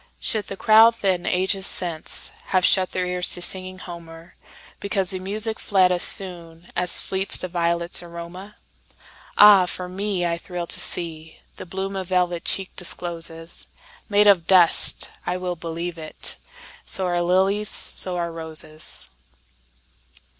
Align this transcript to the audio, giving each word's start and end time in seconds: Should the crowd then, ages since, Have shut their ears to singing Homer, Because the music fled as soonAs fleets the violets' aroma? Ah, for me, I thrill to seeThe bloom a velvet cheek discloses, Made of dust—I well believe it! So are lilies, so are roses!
Should 0.19 0.47
the 0.47 0.57
crowd 0.57 0.95
then, 1.01 1.27
ages 1.27 1.67
since, 1.67 2.31
Have 2.45 2.65
shut 2.65 2.91
their 2.91 3.05
ears 3.05 3.29
to 3.35 3.41
singing 3.43 3.77
Homer, 3.77 4.33
Because 4.79 5.11
the 5.11 5.19
music 5.19 5.59
fled 5.59 5.91
as 5.91 6.01
soonAs 6.01 6.99
fleets 6.99 7.37
the 7.37 7.47
violets' 7.47 8.01
aroma? 8.01 8.55
Ah, 9.37 9.67
for 9.67 9.87
me, 9.87 10.25
I 10.25 10.39
thrill 10.39 10.65
to 10.65 10.79
seeThe 10.79 11.69
bloom 11.69 11.95
a 11.95 12.03
velvet 12.03 12.45
cheek 12.45 12.75
discloses, 12.75 13.67
Made 14.09 14.25
of 14.25 14.47
dust—I 14.47 15.37
well 15.37 15.55
believe 15.55 15.99
it! 15.99 16.35
So 16.83 17.05
are 17.05 17.21
lilies, 17.21 17.69
so 17.69 18.17
are 18.17 18.31
roses! 18.31 19.07